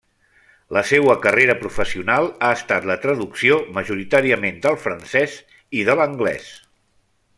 La 0.75 0.81
seua 0.91 1.15
carrera 1.25 1.55
professional 1.65 2.29
ha 2.47 2.49
estat 2.59 2.87
la 2.93 2.97
traducció, 3.03 3.59
majoritàriament 3.77 4.61
del 4.65 4.81
francès 4.87 5.37
i 5.83 5.85
de 5.91 5.99
l'anglès. 6.01 6.49